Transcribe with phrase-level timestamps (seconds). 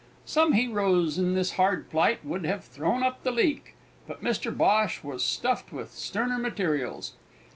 [0.25, 3.75] Some heroes in this hard plight would have thrown up the leek,
[4.07, 7.13] but Mr Bhosh was stuffed with sterner materials.